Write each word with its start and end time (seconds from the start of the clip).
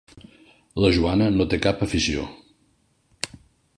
La 0.83 0.89
Joana 0.95 1.27
no 1.35 1.47
té 1.51 1.59
cap 1.67 1.85
afició. 1.87 2.25